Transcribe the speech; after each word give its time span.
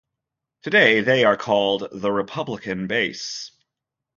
Today 0.63 1.01
they 1.01 1.25
are 1.25 1.37
called 1.37 1.89
the 1.91 2.11
Republican 2.11 2.87
base. 2.87 3.51